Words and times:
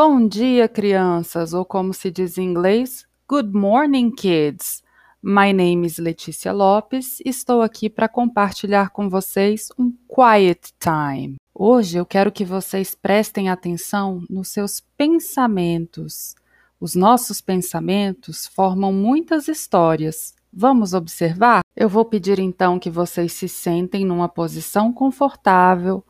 Bom 0.00 0.28
dia, 0.28 0.68
crianças, 0.68 1.52
ou 1.52 1.64
como 1.64 1.92
se 1.92 2.08
diz 2.08 2.38
em 2.38 2.44
inglês, 2.44 3.04
Good 3.28 3.52
morning, 3.52 4.12
kids. 4.12 4.80
My 5.20 5.52
name 5.52 5.84
is 5.84 5.98
Letícia 5.98 6.52
Lopes. 6.52 7.20
Estou 7.24 7.62
aqui 7.62 7.90
para 7.90 8.08
compartilhar 8.08 8.90
com 8.90 9.08
vocês 9.08 9.70
um 9.76 9.92
quiet 10.06 10.72
time. 10.78 11.34
Hoje 11.52 11.98
eu 11.98 12.06
quero 12.06 12.30
que 12.30 12.44
vocês 12.44 12.94
prestem 12.94 13.48
atenção 13.48 14.22
nos 14.30 14.50
seus 14.50 14.80
pensamentos. 14.96 16.36
Os 16.78 16.94
nossos 16.94 17.40
pensamentos 17.40 18.46
formam 18.46 18.92
muitas 18.92 19.48
histórias. 19.48 20.32
Vamos 20.52 20.94
observar? 20.94 21.62
Eu 21.74 21.88
vou 21.88 22.04
pedir 22.04 22.38
então 22.38 22.78
que 22.78 22.88
vocês 22.88 23.32
se 23.32 23.48
sentem 23.48 24.04
numa 24.04 24.28
posição 24.28 24.92
confortável, 24.92 26.04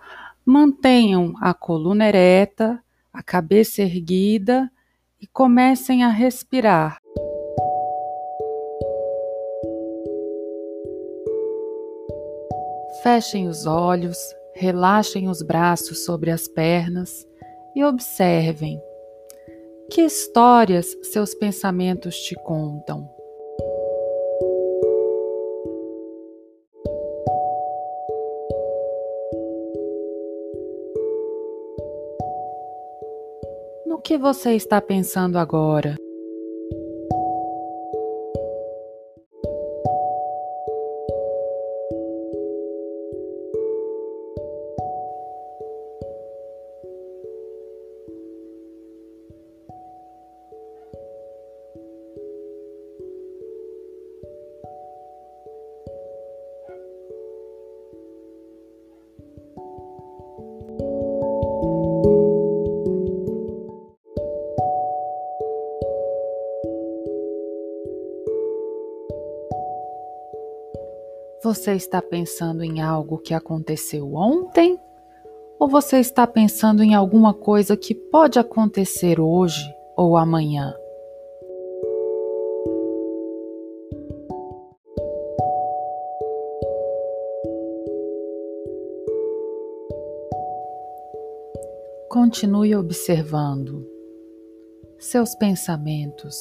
mantenham 0.45 1.33
a 1.41 1.55
coluna 1.55 2.07
ereta 2.07 2.79
a 3.13 3.23
cabeça 3.23 3.83
erguida 3.83 4.71
e 5.21 5.27
comecem 5.27 6.05
a 6.05 6.09
respirar. 6.09 6.99
Fechem 13.03 13.49
os 13.49 13.67
olhos, 13.67 14.19
relaxem 14.55 15.29
os 15.29 15.43
braços 15.43 16.05
sobre 16.05 16.31
as 16.31 16.49
pernas 16.49 17.27
e 17.75 17.85
observem 17.85 18.81
que 19.91 20.03
histórias 20.03 20.95
seus 21.03 21.35
pensamentos 21.35 22.17
te 22.17 22.35
contam. 22.35 23.18
No 33.89 34.03
que 34.03 34.19
você 34.19 34.55
está 34.55 34.83
pensando 34.83 35.39
agora? 35.39 35.97
Você 71.41 71.75
está 71.75 72.03
pensando 72.03 72.65
em 72.65 72.81
algo 72.81 73.17
que 73.17 73.33
aconteceu 73.33 74.13
ontem? 74.15 74.77
Ou 75.57 75.69
você 75.69 75.99
está 75.99 76.27
pensando 76.27 76.83
em 76.83 76.97
alguma 76.97 77.33
coisa 77.33 77.77
que 77.77 77.95
pode 77.95 78.41
acontecer 78.41 79.21
hoje 79.21 79.63
ou 79.97 80.17
amanhã? 80.17 80.75
Continue 92.11 92.75
observando. 92.75 93.87
Seus 94.99 95.37
pensamentos 95.37 96.37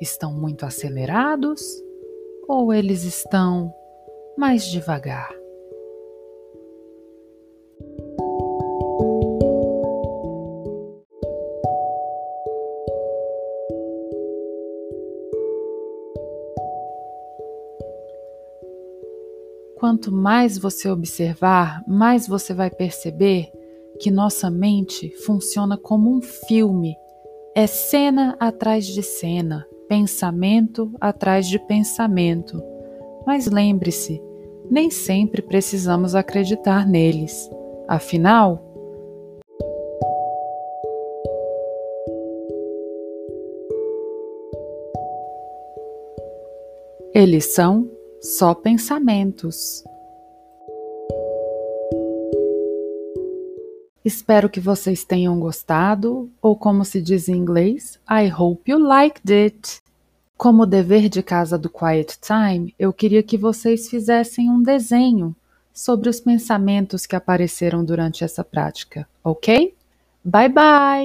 estão 0.00 0.32
muito 0.32 0.64
acelerados 0.64 1.60
ou 2.46 2.72
eles 2.72 3.02
estão 3.02 3.74
mais 4.36 4.64
devagar. 4.66 5.34
Quanto 19.76 20.10
mais 20.10 20.58
você 20.58 20.88
observar, 20.88 21.84
mais 21.86 22.26
você 22.26 22.54
vai 22.54 22.70
perceber 22.70 23.52
que 24.00 24.10
nossa 24.10 24.50
mente 24.50 25.10
funciona 25.24 25.76
como 25.76 26.10
um 26.10 26.20
filme. 26.20 26.96
É 27.54 27.66
cena 27.66 28.36
atrás 28.40 28.86
de 28.86 29.02
cena, 29.02 29.66
pensamento 29.88 30.90
atrás 31.00 31.46
de 31.46 31.58
pensamento. 31.58 32.62
Mas 33.26 33.46
lembre-se, 33.46 34.20
nem 34.70 34.90
sempre 34.90 35.42
precisamos 35.42 36.14
acreditar 36.14 36.86
neles. 36.86 37.50
Afinal, 37.88 38.62
eles 47.14 47.54
são 47.54 47.90
só 48.20 48.54
pensamentos. 48.54 49.84
Espero 54.04 54.48
que 54.48 54.60
vocês 54.60 55.04
tenham 55.04 55.40
gostado, 55.40 56.30
ou 56.40 56.56
como 56.56 56.84
se 56.84 57.02
diz 57.02 57.28
em 57.28 57.34
inglês, 57.34 57.98
I 58.08 58.30
hope 58.32 58.70
you 58.70 58.78
liked 58.78 59.32
it. 59.32 59.85
Como 60.36 60.66
dever 60.66 61.08
de 61.08 61.22
casa 61.22 61.56
do 61.56 61.70
Quiet 61.70 62.18
Time, 62.20 62.74
eu 62.78 62.92
queria 62.92 63.22
que 63.22 63.38
vocês 63.38 63.88
fizessem 63.88 64.50
um 64.50 64.62
desenho 64.62 65.34
sobre 65.72 66.10
os 66.10 66.20
pensamentos 66.20 67.06
que 67.06 67.16
apareceram 67.16 67.82
durante 67.82 68.22
essa 68.22 68.44
prática, 68.44 69.08
ok? 69.24 69.74
Bye 70.22 70.48
bye! 70.48 71.04